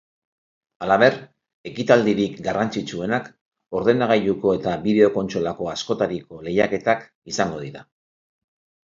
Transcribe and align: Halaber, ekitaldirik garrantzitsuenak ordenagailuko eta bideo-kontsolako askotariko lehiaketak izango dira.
Halaber, 0.83 1.15
ekitaldirik 1.71 2.39
garrantzitsuenak 2.47 3.27
ordenagailuko 3.79 4.53
eta 4.59 4.73
bideo-kontsolako 4.85 5.69
askotariko 5.73 6.39
lehiaketak 6.47 7.05
izango 7.33 7.61
dira. 7.67 7.85